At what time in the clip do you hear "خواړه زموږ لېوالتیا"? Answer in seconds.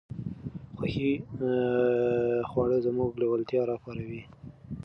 2.49-3.61